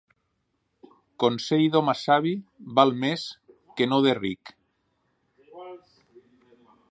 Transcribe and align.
Consell 1.23 1.65
d'home 1.75 1.93
savi 1.99 2.31
val 2.79 2.95
més 3.05 3.27
que 3.81 3.89
no 3.91 4.01
de 4.07 4.15
ric. 4.21 4.53